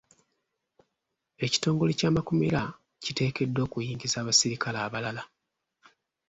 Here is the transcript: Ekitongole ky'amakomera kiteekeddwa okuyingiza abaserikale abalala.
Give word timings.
Ekitongole 1.45 1.91
ky'amakomera 1.99 2.61
kiteekeddwa 3.03 3.61
okuyingiza 3.67 4.15
abaserikale 4.19 4.79
abalala. 4.87 5.23